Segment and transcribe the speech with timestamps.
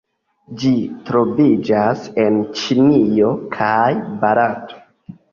[0.61, 0.69] Ĝi
[1.09, 3.91] troviĝas en Ĉinio kaj
[4.25, 4.81] Barato.